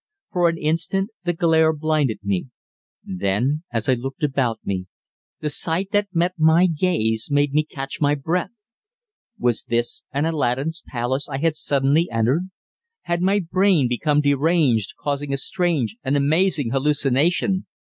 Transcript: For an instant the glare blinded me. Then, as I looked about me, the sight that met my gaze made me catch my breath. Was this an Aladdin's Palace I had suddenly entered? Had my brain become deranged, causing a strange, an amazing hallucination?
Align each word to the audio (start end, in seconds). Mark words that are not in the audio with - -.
For 0.31 0.49
an 0.49 0.57
instant 0.57 1.11
the 1.25 1.33
glare 1.33 1.71
blinded 1.71 2.21
me. 2.23 2.47
Then, 3.03 3.61
as 3.71 3.87
I 3.87 3.93
looked 3.93 4.23
about 4.23 4.59
me, 4.65 4.87
the 5.41 5.49
sight 5.51 5.91
that 5.91 6.07
met 6.11 6.33
my 6.39 6.65
gaze 6.65 7.29
made 7.29 7.53
me 7.53 7.63
catch 7.63 8.01
my 8.01 8.15
breath. 8.15 8.49
Was 9.37 9.61
this 9.65 10.01
an 10.11 10.25
Aladdin's 10.25 10.81
Palace 10.87 11.29
I 11.29 11.37
had 11.37 11.55
suddenly 11.55 12.09
entered? 12.09 12.49
Had 13.03 13.21
my 13.21 13.37
brain 13.37 13.87
become 13.87 14.21
deranged, 14.21 14.95
causing 14.99 15.33
a 15.33 15.37
strange, 15.37 15.95
an 16.03 16.15
amazing 16.15 16.71
hallucination? 16.71 17.67